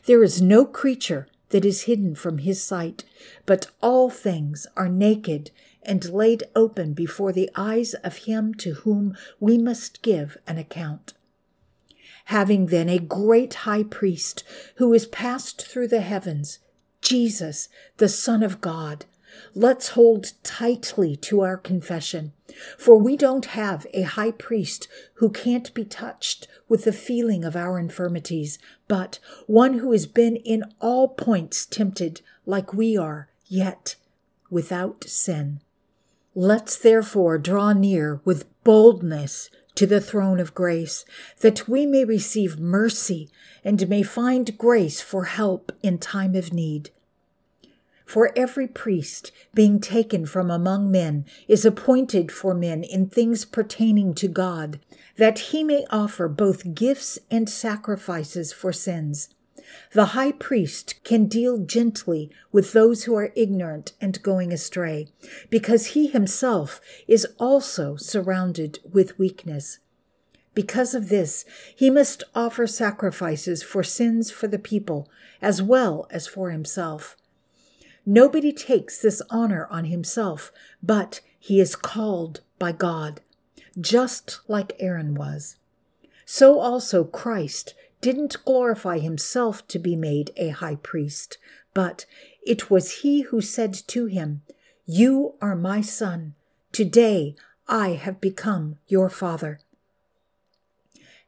There 0.06 0.24
is 0.24 0.42
no 0.42 0.66
creature 0.66 1.28
that 1.50 1.66
is 1.66 1.84
hidden 1.84 2.16
from 2.16 2.40
his 2.40 2.64
sight, 2.64 3.04
but 3.46 3.68
all 3.82 4.10
things 4.10 4.68
are 4.76 4.90
naked 4.90 5.52
and 5.84 6.10
laid 6.12 6.44
open 6.56 6.94
before 6.94 7.32
the 7.32 7.50
eyes 7.56 7.94
of 7.96 8.18
him 8.18 8.54
to 8.54 8.74
whom 8.76 9.16
we 9.40 9.58
must 9.58 10.02
give 10.02 10.38
an 10.48 10.58
account. 10.58 11.14
Having 12.26 12.68
then 12.68 12.90
a 12.90 13.00
great 13.00 13.54
high 13.66 13.84
priest 13.84 14.44
who 14.76 14.94
is 14.94 15.08
passed 15.08 15.66
through 15.66 15.88
the 15.88 16.02
heavens, 16.02 16.60
Jesus, 17.02 17.70
the 17.98 18.10
Son 18.10 18.44
of 18.44 18.62
God, 18.62 19.06
let's 19.54 19.90
hold 19.90 20.34
tightly 20.44 21.16
to 21.16 21.42
our 21.42 21.58
confession, 21.58 22.34
for 22.78 22.98
we 22.98 23.16
don't 23.16 23.46
have 23.46 23.86
a 23.94 24.02
high 24.02 24.32
priest 24.32 24.88
who 25.16 25.30
can't 25.30 25.74
be 25.74 25.86
touched 25.86 26.48
with 26.68 26.84
the 26.84 26.94
feeling 26.94 27.44
of 27.44 27.56
our 27.56 27.80
infirmities, 27.80 28.60
but 28.88 29.20
one 29.48 29.76
who 29.76 29.92
has 29.92 30.06
been 30.06 30.36
in 30.36 30.64
all 30.80 31.08
points 31.08 31.66
tempted 31.66 32.22
like 32.46 32.74
we 32.74 32.98
are, 32.98 33.30
yet 33.46 33.96
without 34.50 35.04
sin. 35.04 35.62
Let's 36.36 36.78
therefore 36.78 37.38
draw 37.38 37.74
near 37.74 38.22
with 38.24 38.46
boldness 38.64 39.50
to 39.76 39.88
the 39.88 40.02
throne 40.02 40.40
of 40.40 40.54
grace, 40.54 41.06
that 41.40 41.68
we 41.68 41.86
may 41.86 42.04
receive 42.04 42.60
mercy 42.60 43.30
and 43.64 43.88
may 43.88 44.04
find 44.04 44.58
grace 44.58 45.02
for 45.02 45.26
help 45.26 45.72
in 45.82 45.98
time 45.98 46.36
of 46.36 46.52
need. 46.52 46.90
For 48.10 48.32
every 48.36 48.66
priest, 48.66 49.32
being 49.54 49.80
taken 49.80 50.26
from 50.26 50.50
among 50.50 50.90
men, 50.90 51.26
is 51.48 51.64
appointed 51.64 52.32
for 52.32 52.56
men 52.56 52.84
in 52.84 53.08
things 53.08 53.46
pertaining 53.46 54.16
to 54.16 54.28
God, 54.28 54.80
that 55.18 55.38
he 55.38 55.64
may 55.64 55.86
offer 55.92 56.28
both 56.28 56.74
gifts 56.74 57.20
and 57.30 57.48
sacrifices 57.48 58.52
for 58.52 58.74
sins. 58.74 59.30
The 59.94 60.18
high 60.18 60.32
priest 60.32 60.96
can 61.04 61.28
deal 61.28 61.60
gently 61.60 62.32
with 62.52 62.74
those 62.74 63.04
who 63.04 63.14
are 63.14 63.32
ignorant 63.36 63.94
and 64.02 64.24
going 64.24 64.52
astray, 64.52 65.10
because 65.52 65.94
he 65.94 66.08
himself 66.08 66.82
is 67.08 67.28
also 67.38 67.96
surrounded 67.96 68.80
with 68.92 69.20
weakness. 69.20 69.78
Because 70.56 70.96
of 70.96 71.10
this, 71.10 71.46
he 71.76 71.92
must 71.92 72.24
offer 72.34 72.66
sacrifices 72.66 73.62
for 73.62 73.84
sins 73.84 74.32
for 74.32 74.48
the 74.48 74.58
people, 74.58 75.08
as 75.44 75.62
well 75.62 76.08
as 76.10 76.26
for 76.26 76.50
himself. 76.50 77.16
Nobody 78.12 78.52
takes 78.52 79.00
this 79.00 79.22
honor 79.30 79.68
on 79.70 79.86
himself, 79.86 80.52
but 80.82 81.22
he 81.38 81.60
is 81.60 81.76
called 81.76 82.42
by 82.58 82.72
God, 82.72 83.22
just 83.80 84.40
like 84.48 84.76
Aaron 84.80 85.14
was. 85.14 85.58
So 86.26 86.60
also 86.60 87.04
Christ 87.04 87.76
didn't 88.02 88.44
glorify 88.46 88.98
himself 88.98 89.68
to 89.68 89.78
be 89.78 89.96
made 89.96 90.32
a 90.38 90.50
high 90.50 90.78
priest, 90.78 91.38
but 91.76 92.08
it 92.42 92.72
was 92.72 93.02
he 93.02 93.22
who 93.22 93.42
said 93.42 93.76
to 93.90 94.08
him, 94.08 94.42
You 94.88 95.36
are 95.40 95.56
my 95.56 95.82
son. 95.82 96.34
Today 96.72 97.36
I 97.68 97.90
have 97.90 98.20
become 98.20 98.80
your 98.88 99.12
father. 99.12 99.60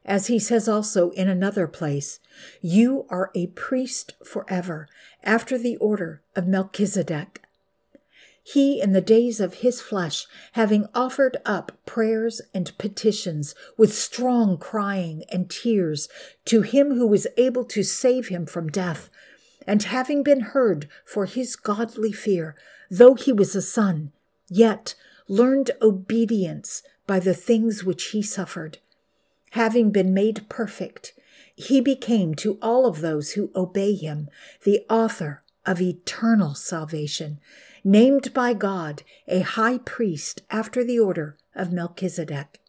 As 0.04 0.26
he 0.26 0.38
says 0.38 0.68
also 0.68 1.10
in 1.10 1.28
another 1.28 1.68
place, 1.68 2.18
You 2.60 3.06
are 3.08 3.30
a 3.34 3.46
priest 3.48 4.14
forever, 4.24 4.88
after 5.22 5.56
the 5.56 5.76
order 5.76 6.22
of 6.34 6.46
Melchizedek. 6.46 7.42
He, 8.42 8.80
in 8.80 8.92
the 8.92 9.00
days 9.00 9.38
of 9.38 9.54
his 9.54 9.80
flesh, 9.80 10.26
having 10.52 10.88
offered 10.94 11.36
up 11.44 11.78
prayers 11.86 12.40
and 12.52 12.76
petitions 12.76 13.54
with 13.76 13.94
strong 13.94 14.58
crying 14.58 15.22
and 15.30 15.48
tears 15.48 16.08
to 16.46 16.62
him 16.62 16.94
who 16.94 17.06
was 17.06 17.28
able 17.36 17.64
to 17.66 17.84
save 17.84 18.28
him 18.28 18.46
from 18.46 18.68
death, 18.68 19.08
and 19.64 19.84
having 19.84 20.24
been 20.24 20.40
heard 20.40 20.88
for 21.04 21.26
his 21.26 21.54
godly 21.54 22.10
fear, 22.10 22.56
though 22.90 23.14
he 23.14 23.32
was 23.32 23.54
a 23.54 23.62
son, 23.62 24.10
yet 24.48 24.96
learned 25.28 25.70
obedience 25.80 26.82
by 27.06 27.20
the 27.20 27.34
things 27.34 27.84
which 27.84 28.06
he 28.06 28.22
suffered 28.22 28.78
having 29.52 29.90
been 29.90 30.14
made 30.14 30.48
perfect, 30.48 31.12
he 31.54 31.80
became 31.80 32.34
to 32.34 32.58
all 32.62 32.86
of 32.86 33.00
those 33.00 33.32
who 33.32 33.50
obey 33.54 33.94
him 33.94 34.28
the 34.64 34.80
author 34.88 35.42
of 35.66 35.80
eternal 35.80 36.54
salvation, 36.54 37.38
named 37.84 38.32
by 38.32 38.54
God 38.54 39.02
a 39.28 39.40
high 39.40 39.76
priest 39.78 40.40
after 40.50 40.82
the 40.82 40.98
order 40.98 41.36
of 41.54 41.70
Melchizedek. 41.72 42.60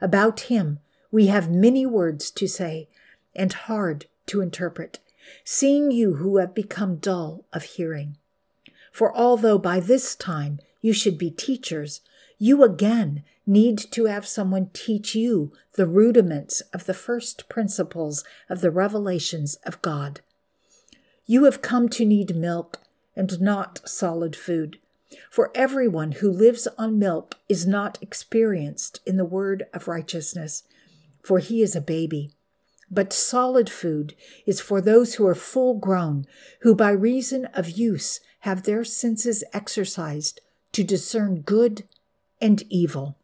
About 0.00 0.40
him 0.40 0.78
we 1.10 1.26
have 1.26 1.50
many 1.50 1.84
words 1.84 2.30
to 2.32 2.48
say 2.48 2.88
and 3.36 3.52
hard 3.52 4.06
to 4.26 4.40
interpret, 4.40 4.98
seeing 5.44 5.90
you 5.90 6.14
who 6.14 6.38
have 6.38 6.54
become 6.54 6.96
dull 6.96 7.44
of 7.52 7.64
hearing. 7.64 8.16
For 8.92 9.14
although 9.14 9.58
by 9.58 9.78
this 9.78 10.16
time 10.16 10.58
you 10.80 10.94
should 10.94 11.18
be 11.18 11.30
teachers, 11.30 12.00
you 12.42 12.64
again 12.64 13.22
need 13.46 13.78
to 13.78 14.06
have 14.06 14.26
someone 14.26 14.68
teach 14.72 15.14
you 15.14 15.52
the 15.74 15.86
rudiments 15.86 16.60
of 16.74 16.86
the 16.86 16.94
first 16.94 17.48
principles 17.48 18.24
of 18.50 18.60
the 18.60 18.70
revelations 18.72 19.54
of 19.64 19.80
God. 19.80 20.20
You 21.24 21.44
have 21.44 21.62
come 21.62 21.88
to 21.90 22.04
need 22.04 22.34
milk 22.34 22.80
and 23.14 23.40
not 23.40 23.88
solid 23.88 24.34
food. 24.34 24.78
For 25.30 25.52
everyone 25.54 26.12
who 26.12 26.32
lives 26.32 26.66
on 26.76 26.98
milk 26.98 27.36
is 27.48 27.64
not 27.64 27.96
experienced 28.02 28.98
in 29.06 29.18
the 29.18 29.24
word 29.24 29.66
of 29.72 29.86
righteousness, 29.86 30.64
for 31.22 31.38
he 31.38 31.62
is 31.62 31.76
a 31.76 31.80
baby. 31.80 32.32
But 32.90 33.12
solid 33.12 33.70
food 33.70 34.16
is 34.46 34.60
for 34.60 34.80
those 34.80 35.14
who 35.14 35.24
are 35.28 35.36
full 35.36 35.74
grown, 35.74 36.26
who 36.62 36.74
by 36.74 36.90
reason 36.90 37.44
of 37.54 37.70
use 37.70 38.18
have 38.40 38.64
their 38.64 38.82
senses 38.82 39.44
exercised 39.52 40.40
to 40.72 40.82
discern 40.82 41.42
good 41.42 41.84
and 42.42 42.62
evil. 42.68 43.16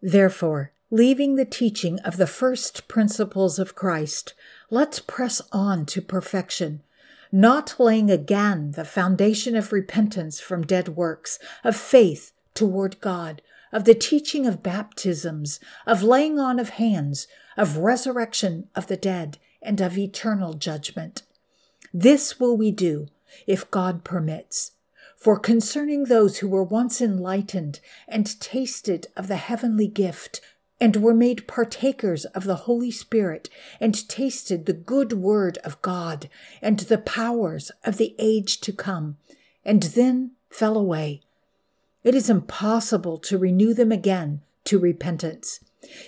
Therefore, 0.00 0.72
leaving 0.90 1.36
the 1.36 1.44
teaching 1.44 2.00
of 2.00 2.16
the 2.16 2.26
first 2.26 2.88
principles 2.88 3.58
of 3.58 3.76
Christ, 3.76 4.34
let's 4.70 4.98
press 4.98 5.40
on 5.52 5.86
to 5.86 6.02
perfection, 6.02 6.82
not 7.30 7.76
laying 7.78 8.10
again 8.10 8.72
the 8.72 8.84
foundation 8.84 9.54
of 9.54 9.72
repentance 9.72 10.40
from 10.40 10.66
dead 10.66 10.88
works, 10.88 11.38
of 11.62 11.76
faith 11.76 12.32
toward 12.54 13.00
God, 13.00 13.42
of 13.72 13.84
the 13.84 13.94
teaching 13.94 14.46
of 14.46 14.62
baptisms, 14.62 15.60
of 15.86 16.02
laying 16.02 16.38
on 16.38 16.58
of 16.58 16.70
hands, 16.70 17.26
of 17.56 17.78
resurrection 17.78 18.68
of 18.74 18.86
the 18.88 18.96
dead, 18.96 19.38
and 19.62 19.80
of 19.80 19.96
eternal 19.96 20.54
judgment. 20.54 21.22
This 21.94 22.40
will 22.40 22.56
we 22.56 22.70
do 22.70 23.06
if 23.46 23.70
God 23.70 24.02
permits. 24.02 24.72
For 25.22 25.38
concerning 25.38 26.06
those 26.06 26.38
who 26.38 26.48
were 26.48 26.64
once 26.64 27.00
enlightened 27.00 27.78
and 28.08 28.40
tasted 28.40 29.06
of 29.16 29.28
the 29.28 29.36
heavenly 29.36 29.86
gift, 29.86 30.40
and 30.80 30.96
were 30.96 31.14
made 31.14 31.46
partakers 31.46 32.24
of 32.24 32.42
the 32.42 32.66
Holy 32.66 32.90
Spirit, 32.90 33.48
and 33.78 34.08
tasted 34.08 34.66
the 34.66 34.72
good 34.72 35.12
word 35.12 35.58
of 35.58 35.80
God, 35.80 36.28
and 36.60 36.80
the 36.80 36.98
powers 36.98 37.70
of 37.84 37.98
the 37.98 38.16
age 38.18 38.60
to 38.62 38.72
come, 38.72 39.16
and 39.64 39.84
then 39.84 40.32
fell 40.50 40.76
away. 40.76 41.20
It 42.02 42.16
is 42.16 42.28
impossible 42.28 43.18
to 43.18 43.38
renew 43.38 43.74
them 43.74 43.92
again 43.92 44.40
to 44.64 44.80
repentance, 44.80 45.60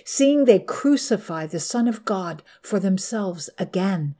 seeing 0.03 0.43
they 0.43 0.59
crucify 0.59 1.45
the 1.45 1.61
Son 1.61 1.87
of 1.87 2.03
God 2.03 2.43
for 2.61 2.81
themselves 2.81 3.49
again, 3.57 4.15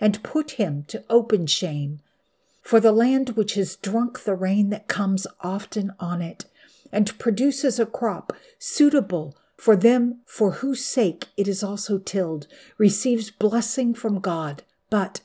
and 0.00 0.22
put 0.22 0.52
him 0.52 0.84
to 0.86 1.02
open 1.10 1.48
shame 1.48 1.98
for 2.66 2.80
the 2.80 2.90
land 2.90 3.30
which 3.36 3.54
has 3.54 3.76
drunk 3.76 4.24
the 4.24 4.34
rain 4.34 4.70
that 4.70 4.88
comes 4.88 5.24
often 5.40 5.92
on 6.00 6.20
it, 6.20 6.46
and 6.90 7.16
produces 7.16 7.78
a 7.78 7.86
crop 7.86 8.32
suitable 8.58 9.36
for 9.56 9.76
them 9.76 10.20
for 10.26 10.50
whose 10.50 10.84
sake 10.84 11.26
it 11.36 11.46
is 11.46 11.62
also 11.62 11.96
tilled, 11.96 12.48
receives 12.76 13.30
blessing 13.30 13.94
from 13.94 14.18
God. 14.18 14.64
But 14.90 15.20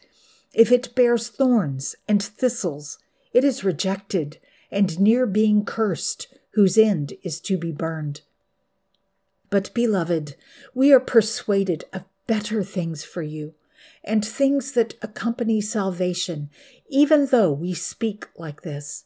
if 0.53 0.71
it 0.71 0.93
bears 0.93 1.29
thorns 1.29 1.95
and 2.07 2.21
thistles, 2.21 2.99
it 3.33 3.43
is 3.43 3.63
rejected 3.63 4.37
and 4.69 4.99
near 4.99 5.25
being 5.25 5.65
cursed, 5.65 6.27
whose 6.51 6.77
end 6.77 7.13
is 7.23 7.39
to 7.41 7.57
be 7.57 7.71
burned. 7.71 8.21
But, 9.49 9.73
beloved, 9.73 10.35
we 10.75 10.93
are 10.93 10.99
persuaded 10.99 11.85
of 11.91 12.05
better 12.27 12.63
things 12.63 13.03
for 13.03 13.23
you 13.23 13.55
and 14.03 14.23
things 14.23 14.73
that 14.73 14.95
accompany 15.01 15.61
salvation, 15.61 16.49
even 16.89 17.27
though 17.27 17.51
we 17.51 17.73
speak 17.73 18.27
like 18.37 18.61
this. 18.61 19.05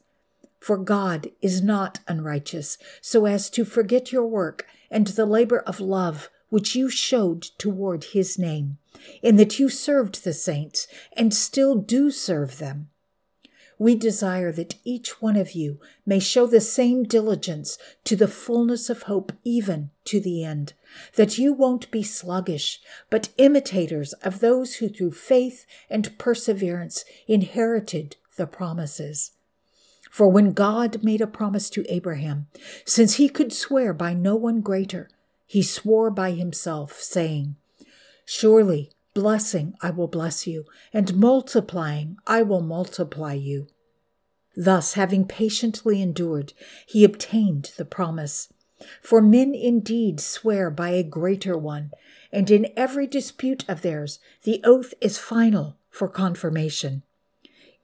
For 0.59 0.77
God 0.77 1.29
is 1.41 1.61
not 1.61 1.99
unrighteous, 2.07 2.77
so 3.01 3.25
as 3.25 3.49
to 3.51 3.65
forget 3.65 4.11
your 4.11 4.25
work 4.25 4.65
and 4.89 5.07
the 5.07 5.25
labor 5.25 5.59
of 5.59 5.79
love 5.79 6.29
which 6.49 6.75
you 6.75 6.89
showed 6.89 7.43
toward 7.57 8.05
his 8.05 8.39
name, 8.39 8.77
in 9.21 9.35
that 9.35 9.59
you 9.59 9.69
served 9.69 10.23
the 10.23 10.33
saints 10.33 10.87
and 11.13 11.33
still 11.33 11.75
do 11.75 12.09
serve 12.09 12.57
them 12.59 12.89
we 13.77 13.95
desire 13.95 14.51
that 14.51 14.75
each 14.83 15.21
one 15.21 15.35
of 15.35 15.51
you 15.51 15.79
may 16.05 16.19
show 16.19 16.45
the 16.45 16.61
same 16.61 17.03
diligence 17.03 17.77
to 18.03 18.15
the 18.15 18.27
fullness 18.27 18.89
of 18.89 19.03
hope, 19.03 19.31
even 19.43 19.89
to 20.05 20.19
the 20.19 20.43
end, 20.43 20.73
that 21.15 21.37
you 21.37 21.53
won't 21.53 21.91
be 21.91 22.03
sluggish, 22.03 22.79
but 23.09 23.29
imitators 23.37 24.13
of 24.13 24.39
those 24.39 24.75
who 24.75 24.87
through 24.87 25.11
faith 25.11 25.65
and 25.89 26.17
perseverance 26.17 27.03
inherited 27.27 28.15
the 28.37 28.47
promises. 28.47 29.31
For 30.09 30.29
when 30.29 30.53
God 30.53 31.03
made 31.03 31.19
a 31.19 31.27
promise 31.27 31.69
to 31.71 31.85
Abraham, 31.93 32.47
since 32.85 33.15
he 33.15 33.27
could 33.27 33.51
swear 33.51 33.93
by 33.93 34.13
no 34.13 34.35
one 34.37 34.61
greater, 34.61 35.09
he 35.45 35.61
swore 35.61 36.09
by 36.09 36.31
himself, 36.31 36.93
saying, 37.01 37.57
Surely 38.25 38.94
Blessing, 39.15 39.75
I 39.79 39.91
will 39.91 40.09
bless 40.09 40.45
you, 40.45 40.65
and 40.91 41.15
multiplying, 41.15 42.17
I 42.27 42.41
will 42.41 42.61
multiply 42.61 43.31
you. 43.33 43.67
Thus, 44.57 44.93
having 44.93 45.25
patiently 45.25 46.01
endured, 46.01 46.51
he 46.85 47.05
obtained 47.05 47.71
the 47.77 47.85
promise. 47.85 48.51
For 49.01 49.21
men 49.21 49.55
indeed 49.55 50.19
swear 50.19 50.69
by 50.69 50.89
a 50.89 51.01
greater 51.01 51.57
one, 51.57 51.91
and 52.29 52.51
in 52.51 52.73
every 52.75 53.07
dispute 53.07 53.63
of 53.69 53.81
theirs, 53.81 54.19
the 54.43 54.59
oath 54.65 54.93
is 54.99 55.17
final 55.17 55.77
for 55.89 56.09
confirmation. 56.09 57.03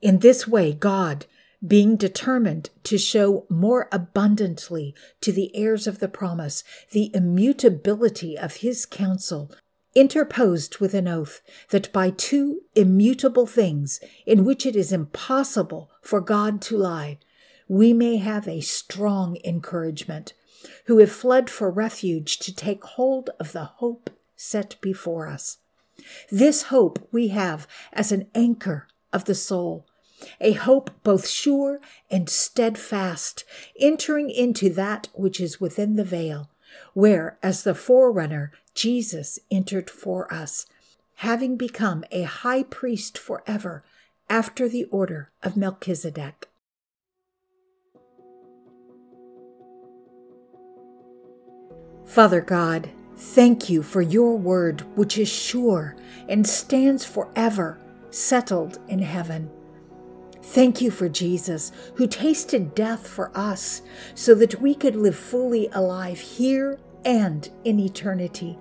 In 0.02 0.20
this 0.20 0.46
way, 0.46 0.74
God, 0.74 1.28
being 1.66 1.96
determined 1.96 2.72
to 2.84 2.98
show 2.98 3.46
more 3.50 3.88
abundantly 3.90 4.94
to 5.22 5.32
the 5.32 5.56
heirs 5.56 5.88
of 5.88 6.00
the 6.00 6.10
promise 6.10 6.66
the 6.92 7.10
immutability 7.16 8.38
of 8.38 8.58
his 8.58 8.86
counsel, 8.86 9.50
interposed 9.96 10.78
with 10.78 10.94
an 10.94 11.08
oath 11.08 11.42
that 11.70 11.92
by 11.92 12.10
two 12.10 12.62
immutable 12.76 13.46
things 13.46 14.00
in 14.26 14.46
which 14.46 14.66
it 14.66 14.76
is 14.76 14.92
impossible 14.92 15.90
for 16.02 16.22
God 16.22 16.62
to 16.64 16.78
lie, 16.78 17.18
we 17.68 17.94
may 17.94 18.18
have 18.18 18.48
a 18.48 18.62
strong 18.62 19.38
encouragement, 19.44 20.34
who 20.86 21.00
have 21.00 21.12
fled 21.12 21.50
for 21.50 21.72
refuge 21.72 22.38
to 22.40 22.54
take 22.54 22.84
hold 22.84 23.30
of 23.40 23.52
the 23.52 23.64
hope 23.64 24.10
set 24.36 24.76
before 24.82 25.28
us. 25.28 25.58
This 26.32 26.64
hope 26.64 27.08
we 27.12 27.30
have 27.30 27.68
as 27.94 28.12
an 28.12 28.28
anchor 28.36 28.88
of 29.14 29.26
the 29.26 29.36
soul, 29.36 29.86
a 30.40 30.52
hope 30.54 30.92
both 31.04 31.28
sure 31.28 31.80
and 32.10 32.30
steadfast, 32.30 33.44
entering 33.80 34.30
into 34.30 34.70
that 34.72 35.08
which 35.14 35.40
is 35.40 35.62
within 35.62 35.96
the 35.96 36.04
veil, 36.04 36.51
where, 36.94 37.38
as 37.42 37.64
the 37.64 37.76
forerunner, 37.76 38.52
Jesus 38.74 39.40
entered 39.50 39.90
for 39.90 40.32
us, 40.34 40.66
having 41.16 41.58
become 41.58 42.04
a 42.12 42.24
high 42.24 42.64
priest 42.64 43.18
forever 43.18 43.84
after 44.30 44.70
the 44.70 44.86
order 44.86 45.32
of 45.44 45.58
Melchizedek. 45.58 46.48
Father 52.06 52.42
God, 52.42 52.90
thank 53.16 53.70
you 53.70 53.84
for 53.84 54.02
your 54.02 54.38
word, 54.38 54.82
which 54.98 55.18
is 55.18 55.30
sure 55.30 55.96
and 56.28 56.46
stands 56.46 57.06
forever, 57.06 57.80
settled 58.10 58.80
in 58.88 59.00
heaven. 59.00 59.50
Thank 60.44 60.82
you 60.82 60.92
for 60.92 61.08
Jesus, 61.08 61.72
who 61.96 62.08
tasted 62.08 62.76
death 62.76 63.08
for 63.08 63.32
us 63.36 63.82
so 64.16 64.34
that 64.36 64.60
we 64.60 64.74
could 64.74 64.96
live 64.96 65.16
fully 65.16 65.70
alive 65.72 66.20
here 66.20 66.80
and 67.06 67.50
in 67.64 67.80
eternity. 67.80 68.58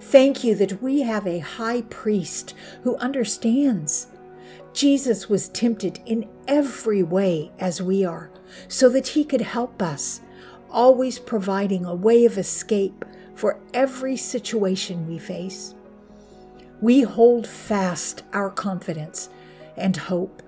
Thank 0.00 0.42
you 0.42 0.54
that 0.56 0.82
we 0.82 1.02
have 1.02 1.26
a 1.26 1.38
high 1.38 1.82
priest 1.82 2.54
who 2.82 2.96
understands. 2.96 4.08
Jesus 4.72 5.28
was 5.28 5.48
tempted 5.50 6.00
in 6.06 6.28
every 6.48 7.02
way 7.02 7.52
as 7.58 7.80
we 7.80 8.04
are, 8.04 8.30
so 8.66 8.88
that 8.88 9.08
he 9.08 9.24
could 9.24 9.42
help 9.42 9.80
us, 9.82 10.20
always 10.70 11.18
providing 11.18 11.84
a 11.84 11.94
way 11.94 12.24
of 12.24 12.38
escape 12.38 13.04
for 13.34 13.60
every 13.72 14.16
situation 14.16 15.06
we 15.06 15.18
face. 15.18 15.74
We 16.80 17.02
hold 17.02 17.46
fast 17.46 18.24
our 18.32 18.50
confidence 18.50 19.28
and 19.76 19.96
hope. 19.96 20.42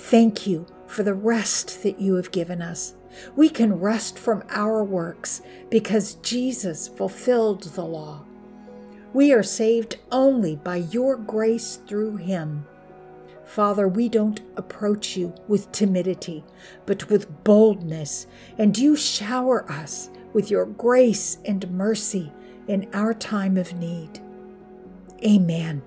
Thank 0.00 0.46
you 0.46 0.66
for 0.88 1.04
the 1.04 1.14
rest 1.14 1.84
that 1.84 2.00
you 2.00 2.14
have 2.14 2.32
given 2.32 2.60
us. 2.60 2.94
We 3.36 3.48
can 3.48 3.78
rest 3.78 4.18
from 4.18 4.42
our 4.48 4.82
works 4.82 5.42
because 5.68 6.14
Jesus 6.16 6.88
fulfilled 6.88 7.62
the 7.62 7.84
law. 7.84 8.24
We 9.12 9.32
are 9.32 9.44
saved 9.44 9.98
only 10.10 10.56
by 10.56 10.76
your 10.76 11.16
grace 11.16 11.76
through 11.86 12.16
him. 12.16 12.66
Father, 13.44 13.86
we 13.86 14.08
don't 14.08 14.40
approach 14.56 15.16
you 15.16 15.34
with 15.46 15.70
timidity, 15.70 16.44
but 16.86 17.08
with 17.08 17.44
boldness, 17.44 18.26
and 18.58 18.76
you 18.76 18.96
shower 18.96 19.70
us 19.70 20.10
with 20.32 20.50
your 20.50 20.66
grace 20.66 21.38
and 21.44 21.70
mercy 21.70 22.32
in 22.66 22.88
our 22.94 23.12
time 23.14 23.56
of 23.56 23.74
need. 23.74 24.20
Amen. 25.24 25.82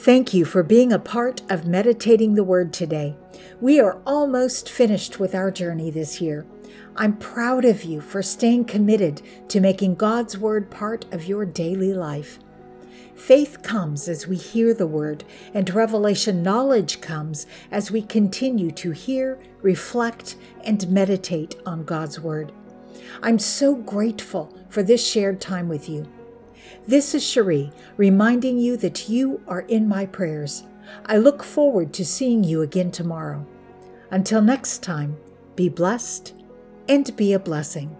Thank 0.00 0.32
you 0.32 0.46
for 0.46 0.62
being 0.62 0.94
a 0.94 0.98
part 0.98 1.42
of 1.50 1.66
Meditating 1.66 2.34
the 2.34 2.42
Word 2.42 2.72
today. 2.72 3.14
We 3.60 3.80
are 3.80 4.00
almost 4.06 4.70
finished 4.70 5.20
with 5.20 5.34
our 5.34 5.50
journey 5.50 5.90
this 5.90 6.22
year. 6.22 6.46
I'm 6.96 7.18
proud 7.18 7.66
of 7.66 7.84
you 7.84 8.00
for 8.00 8.22
staying 8.22 8.64
committed 8.64 9.20
to 9.48 9.60
making 9.60 9.96
God's 9.96 10.38
Word 10.38 10.70
part 10.70 11.04
of 11.12 11.26
your 11.26 11.44
daily 11.44 11.92
life. 11.92 12.38
Faith 13.14 13.62
comes 13.62 14.08
as 14.08 14.26
we 14.26 14.36
hear 14.36 14.72
the 14.72 14.86
Word, 14.86 15.22
and 15.52 15.68
revelation 15.68 16.42
knowledge 16.42 17.02
comes 17.02 17.46
as 17.70 17.90
we 17.90 18.00
continue 18.00 18.70
to 18.70 18.92
hear, 18.92 19.38
reflect, 19.60 20.36
and 20.64 20.88
meditate 20.88 21.56
on 21.66 21.84
God's 21.84 22.18
Word. 22.18 22.52
I'm 23.22 23.38
so 23.38 23.74
grateful 23.74 24.56
for 24.70 24.82
this 24.82 25.06
shared 25.06 25.42
time 25.42 25.68
with 25.68 25.90
you. 25.90 26.10
This 26.86 27.14
is 27.14 27.22
Cherie 27.24 27.70
reminding 27.96 28.58
you 28.58 28.76
that 28.78 29.08
you 29.08 29.42
are 29.46 29.60
in 29.62 29.86
my 29.86 30.06
prayers. 30.06 30.64
I 31.06 31.18
look 31.18 31.42
forward 31.42 31.92
to 31.92 32.04
seeing 32.04 32.42
you 32.42 32.62
again 32.62 32.90
tomorrow. 32.90 33.46
Until 34.10 34.42
next 34.42 34.82
time, 34.82 35.16
be 35.56 35.68
blessed 35.68 36.34
and 36.88 37.14
be 37.16 37.34
a 37.34 37.38
blessing. 37.38 37.96